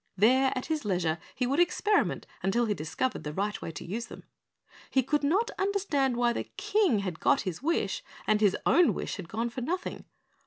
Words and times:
There 0.17 0.51
at 0.57 0.65
his 0.65 0.83
leisure 0.83 1.19
he 1.35 1.45
would 1.45 1.59
experiment 1.59 2.25
until 2.41 2.65
he 2.65 2.73
discovered 2.73 3.23
the 3.23 3.33
right 3.35 3.61
way 3.61 3.69
to 3.73 3.85
use 3.85 4.07
them. 4.07 4.23
He 4.89 5.03
could 5.03 5.23
not 5.23 5.51
understand 5.59 6.17
why 6.17 6.33
the 6.33 6.45
King 6.57 7.01
had 7.01 7.19
got 7.19 7.41
his 7.41 7.61
wish 7.61 8.03
and 8.25 8.41
his 8.41 8.57
own 8.65 8.95
wish 8.95 9.17
had 9.17 9.29
gone 9.29 9.51
for 9.51 9.61
nothing. 9.61 10.05